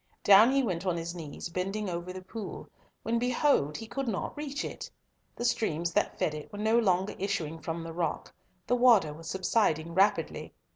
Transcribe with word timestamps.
Down 0.23 0.51
he 0.51 0.63
went 0.63 0.83
on 0.87 0.97
his 0.97 1.13
knees, 1.13 1.49
bending 1.49 1.87
over 1.87 2.11
the 2.11 2.23
pool, 2.23 2.67
when 3.03 3.19
behold 3.19 3.77
he 3.77 3.85
could 3.85 4.07
not 4.07 4.35
reach 4.35 4.65
it! 4.65 4.89
The 5.35 5.45
streams 5.45 5.93
that 5.93 6.17
fed 6.17 6.33
it 6.33 6.51
were 6.51 6.57
no 6.57 6.79
longer 6.79 7.13
issuing 7.19 7.59
from 7.59 7.83
the 7.83 7.93
rock, 7.93 8.33
the 8.65 8.75
water 8.75 9.13
was 9.13 9.29
subsiding 9.29 9.93
rapidly. 9.93 10.55